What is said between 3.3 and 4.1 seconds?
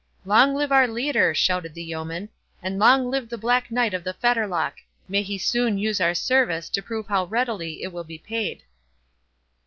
Black Knight of